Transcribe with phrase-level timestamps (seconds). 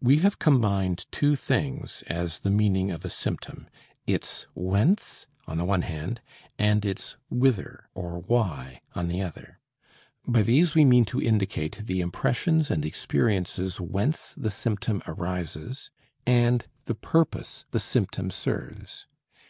[0.00, 3.68] We have combined two things as the meaning of a symptom,
[4.06, 6.22] its "whence," on the one hand,
[6.58, 9.58] and its "whither" or "why," on the other.
[10.26, 15.90] By these we mean to indicate the impressions and experiences whence the symptom arises,
[16.24, 19.06] and the purpose the symptom serves.